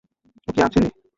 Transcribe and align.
ও 0.47 0.49
কি 0.55 0.59
আছে? 0.67 0.79